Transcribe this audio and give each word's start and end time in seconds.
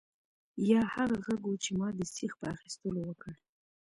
یا 0.71 0.81
هغه 0.93 1.17
غږ 1.25 1.41
و 1.47 1.53
چې 1.63 1.71
ما 1.79 1.89
د 1.95 1.99
سیخ 2.15 2.31
په 2.39 2.45
اخیستلو 2.55 3.01
وکړ 3.05 3.33